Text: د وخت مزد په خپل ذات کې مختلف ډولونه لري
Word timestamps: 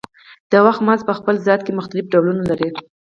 د 0.51 0.53
وخت 0.65 0.81
مزد 0.87 1.07
په 1.09 1.13
خپل 1.19 1.35
ذات 1.47 1.61
کې 1.63 1.77
مختلف 1.79 2.05
ډولونه 2.13 2.43
لري 2.51 2.69